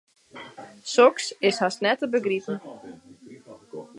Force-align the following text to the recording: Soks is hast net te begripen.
Soks 0.83 1.27
is 1.49 1.59
hast 1.63 1.83
net 1.85 1.99
te 2.03 2.09
begripen. 2.17 2.57